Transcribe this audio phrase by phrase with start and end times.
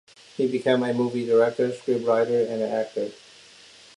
[0.35, 3.11] He became a movie director, scriptwriter and actor.